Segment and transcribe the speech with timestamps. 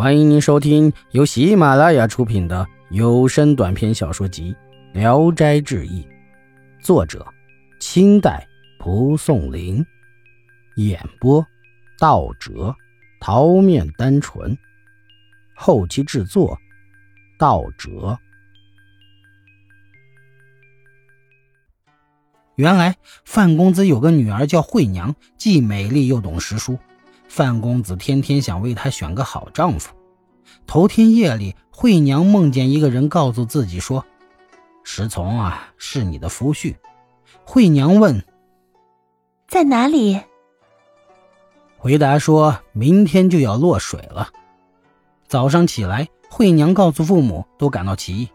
[0.00, 4.56] 欢迎您收听由喜马拉雅出品的有声短篇小说集
[4.98, 6.02] 《聊斋志异》，
[6.82, 7.26] 作者：
[7.80, 8.48] 清代
[8.78, 9.84] 蒲松龄，
[10.76, 11.46] 演播：
[11.98, 12.74] 道哲、
[13.20, 14.56] 桃面单纯，
[15.54, 16.58] 后期制作：
[17.38, 18.18] 道哲。
[22.54, 22.96] 原来
[23.26, 26.78] 范公子有个女儿叫惠娘，既美丽又懂诗书。
[27.28, 29.94] 范公子天天想为她选个好丈夫。
[30.66, 34.04] 头天夜里，惠娘梦见一个人告诉自己说
[34.84, 36.76] ：“石从啊，是你的夫婿。”
[37.44, 38.24] 惠娘问
[39.48, 40.20] ：“在哪里？”
[41.78, 44.28] 回答说：“明天就要落水了。”
[45.26, 48.28] 早上起来，惠娘告诉父母，都感到奇异。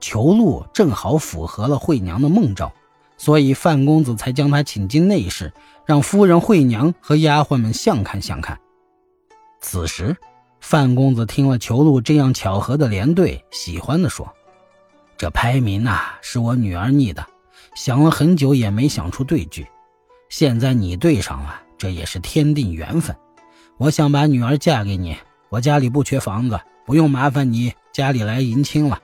[0.00, 2.72] 求路正好符合了惠娘的梦兆。
[3.20, 5.52] 所以范公子才将她请进内室，
[5.84, 8.60] 让夫人惠娘和丫鬟们相看相看。
[9.60, 10.16] 此时，
[10.60, 14.28] 范公子听了裘禄这样巧合的连对，喜欢的说
[15.16, 17.24] ：“这拍名呐，是我女儿拟的，
[17.74, 19.66] 想了很久也没想出对句。
[20.28, 23.16] 现在你对上了，这也是天定缘分。
[23.78, 25.16] 我想把女儿嫁给你，
[25.48, 29.00] 我家里不缺房子，不用麻烦你家里来迎亲了，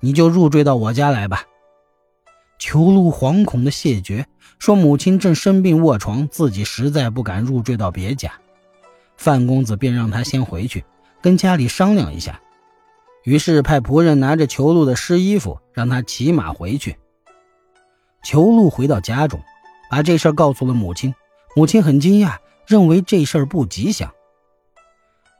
[0.00, 1.44] 你就入赘到我家来吧。”
[2.58, 4.26] 裘禄惶恐的谢绝，
[4.58, 8.32] 说：“母亲正生病卧床，自己实在不敢入赘到别家。”
[9.16, 10.84] 范公子便让他先回去，
[11.26, 12.40] 跟家里商量一下。
[13.24, 16.96] 于是派仆人拿着裘禄的湿衣服，让他骑马回去。
[18.22, 19.42] 裘禄回到家中，
[19.90, 21.12] 把这事告诉了母亲。
[21.56, 24.08] 母亲很惊讶，认为这事不吉祥。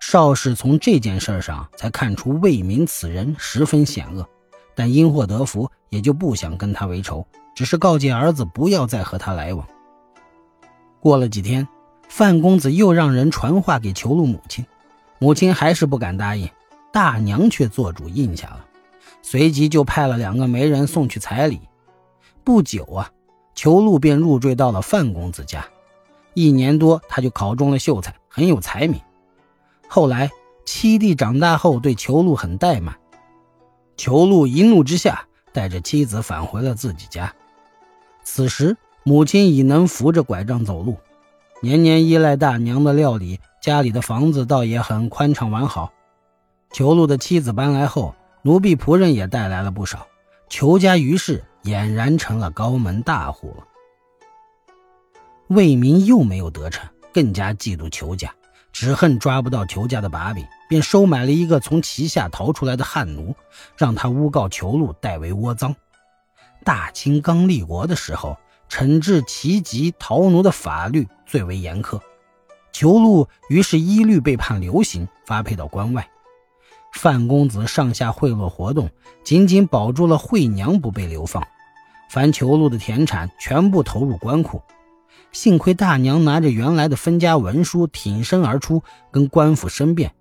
[0.00, 4.28] 邵氏从这件事上才看出魏明此人十分险恶。
[4.74, 9.64] 但因祸得福，也就不想跟他为仇，只是告诫儿子不要再和他来往。
[10.98, 11.68] 过了几天，
[12.08, 14.66] 范公子又让人传话给裘禄母亲，
[15.18, 16.48] 母亲还是不敢答应，
[16.92, 18.64] 大娘却做主应下了，
[19.22, 21.60] 随即就派了两个媒人送去彩礼。
[22.44, 23.10] 不久啊，
[23.54, 25.66] 裘禄便入赘到了范公子家，
[26.34, 29.00] 一年多他就考中了秀才，很有才名。
[29.88, 30.30] 后来
[30.64, 32.96] 七弟长大后，对裘禄很怠慢。
[33.96, 37.34] 裘禄一怒之下，带着妻子返回了自己家。
[38.22, 40.98] 此时，母亲已能扶着拐杖走路，
[41.62, 45.92] 年年依赖大娘的料理，家里的房子倒也很宽敞完好。
[46.70, 50.06] 裘禄的妻子搬来后，奴婢仆人也带来了不少，
[50.48, 53.64] 裘家于是俨然成了高门大户了。
[55.48, 58.32] 魏民又没有得逞，更加嫉妒裘家，
[58.70, 60.46] 只恨抓不到裘家的把柄。
[60.68, 63.34] 便收买了一个从旗下逃出来的汉奴，
[63.76, 65.74] 让他诬告裘禄代为窝赃。
[66.62, 68.36] 大清刚立国的时候，
[68.68, 72.00] 惩治旗籍逃奴的法律最为严苛，
[72.78, 76.06] 裘禄于是一律被判流刑，发配到关外。
[76.92, 78.90] 范公子上下贿赂活动，
[79.24, 81.42] 仅仅保住了惠娘不被流放，
[82.10, 84.60] 凡裘禄的田产全部投入官库。
[85.32, 90.12] 幸亏大娘拿着原来的分家文书挺身而出，跟官府申辩。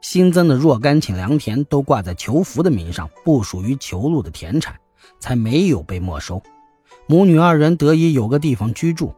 [0.00, 4.74] 新增的若干顷良田都挂在裘福的名上，不属于裘禄的田产，
[5.20, 6.42] 才没有被没收。
[7.06, 9.14] 母女二人得以有个地方居住。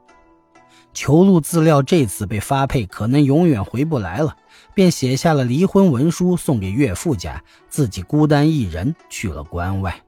[1.01, 4.37] 裘禄自料这次被发配可能永远回不来了，
[4.75, 10.03] 便写下了离婚文书送给岳父家，自己孤单一人去了关外。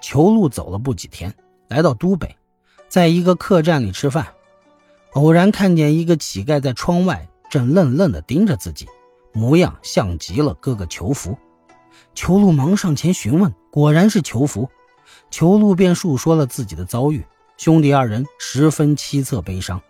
[0.00, 1.32] 裘禄走了不几天，
[1.68, 2.34] 来到都北，
[2.88, 4.26] 在一个客栈里吃饭，
[5.12, 8.88] 偶然看见一个乞丐在窗外正愣愣地盯着自己。
[9.32, 11.38] 模样像极了哥哥裘福，
[12.16, 14.68] 裘禄忙上前询问，果然是裘福。
[15.30, 17.24] 裘禄便述说了自己的遭遇，
[17.64, 19.80] 兄弟二人十分凄恻悲伤。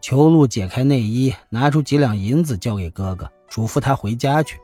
[0.00, 4.60] 裘禄解开内衣，拿出几两银子交给哥哥，嘱咐他回家去。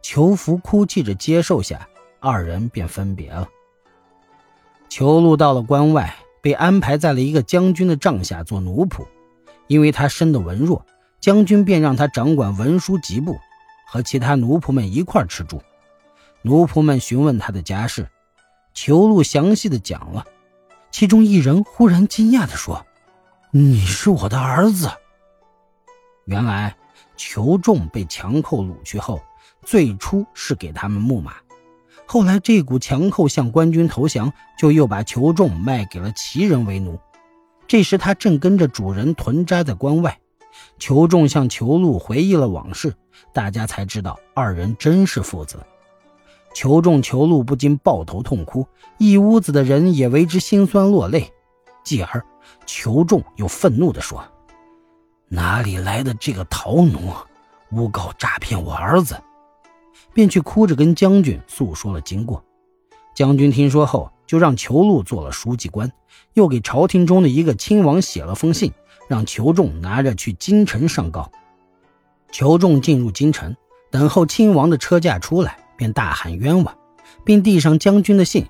[0.00, 1.88] 裘福哭泣着接受下，
[2.20, 3.48] 二人便分别了。
[4.88, 9.04] 裘禄到了关外，被安排在了一个将军的帐下做奴仆，
[9.66, 10.86] 因为他生的文弱。
[11.18, 13.40] 将军便让他掌管文书籍部，
[13.88, 15.60] 和其他奴仆们一块吃住。
[16.42, 18.08] 奴仆们询问他的家事，
[18.72, 20.24] 裘禄详细的讲了。
[20.90, 22.84] 其中一人忽然惊讶地说
[23.50, 24.90] ：“你是我的儿子。”
[26.26, 26.76] 原来
[27.16, 29.20] 裘仲被强寇掳去后，
[29.62, 31.34] 最初是给他们牧马，
[32.06, 36.98] 后来这股强寇向官军投降，就又把裘仲卖给了齐人为奴。
[37.66, 40.18] 这时他正跟着主人屯扎在关外。
[40.78, 42.92] 裘仲向裘禄回忆了往事，
[43.32, 45.64] 大家才知道二人真是父子。
[46.52, 48.66] 裘仲、裘禄不禁抱头痛哭，
[48.98, 51.32] 一屋子的人也为之心酸落泪。
[51.84, 52.24] 继而，
[52.66, 54.22] 裘仲又愤怒地说
[55.28, 57.12] ：“哪里来的这个逃奴？
[57.70, 59.16] 诬告诈骗我儿子，
[60.12, 62.44] 便去哭着跟将军诉说了经过。
[63.14, 65.90] 将军听说后，就让裘禄做了书记官，
[66.34, 68.72] 又给朝廷中的一个亲王写了封信，
[69.08, 71.30] 让裘仲拿着去京城上告。
[72.32, 73.56] 裘仲进入京城，
[73.90, 76.76] 等候亲王的车驾出来，便大喊冤枉，
[77.24, 78.46] 并递上将军的信。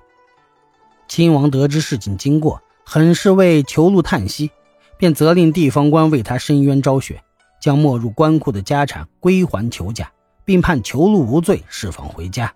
[1.07, 4.51] 亲王得知事情经过，很是为裘禄叹息，
[4.97, 7.23] 便责令地方官为他伸冤昭雪，
[7.61, 10.11] 将没入官库的家产归还裘家，
[10.43, 12.53] 并判裘禄无罪，释放回家。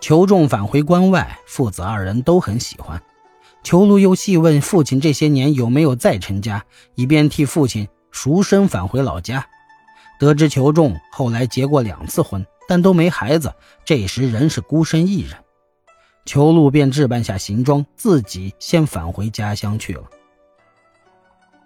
[0.00, 3.00] 裘仲返回关外，父子二人都很喜欢。
[3.62, 6.64] 裘禄又细问父亲这些年有没有再成家，
[6.96, 9.46] 以便替父亲赎身返回老家。
[10.18, 13.54] 得知裘仲后来结过两次婚，但都没孩子，
[13.84, 15.38] 这时仍是孤身一人。
[16.26, 20.04] 裘禄便置办下行装，自己先返回家乡去了。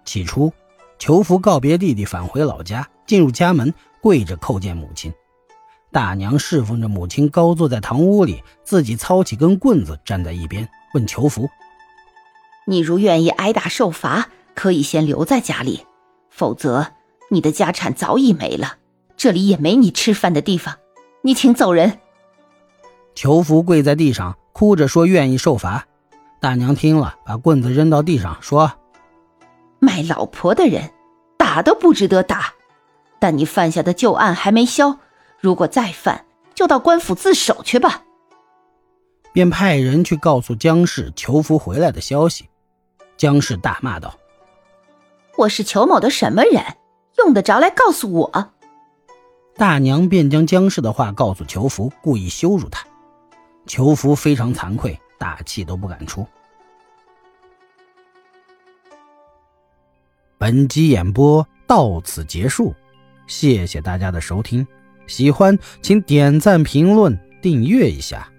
[0.05, 0.53] 起初，
[0.97, 5.13] 裘福告别弟弟，返回老家，进入家门，跪着叩见母亲。
[5.91, 11.49] 大娘侍奉着母亲，高坐在堂屋里，自己操起根棍子站在一边，问裘福
[12.65, 15.85] ：“你如愿意挨打受罚，可以先留在家里；
[16.29, 16.93] 否则，
[17.29, 18.77] 你的家产早已没了，
[19.17, 20.77] 这里也没你吃饭的地方。
[21.23, 21.99] 你请走人。”
[23.15, 25.87] 裘福跪在地上，哭着说：“愿意受罚。”
[26.39, 28.71] 大娘听了，把棍子扔到地上，说
[29.79, 30.91] ：“卖老婆的人，
[31.37, 32.53] 打都不值得打。
[33.19, 34.99] 但你犯下的旧案还没消。”
[35.39, 36.25] 如果再犯，
[36.55, 38.03] 就到官府自首去吧。
[39.33, 42.49] 便派人去告诉姜氏裘福回来的消息。
[43.17, 44.13] 姜氏大骂道
[45.37, 46.63] ：“我是裘某的什么人，
[47.17, 48.51] 用得着来告诉我？”
[49.55, 52.85] 大娘便将姜氏的话告诉裘福，故意羞辱他。
[53.65, 56.25] 裘福非常惭愧，大气都不敢出。
[60.37, 62.73] 本集演播到此结束，
[63.27, 64.67] 谢谢大家的收听。
[65.07, 68.32] 喜欢请点赞、评论、订阅一下。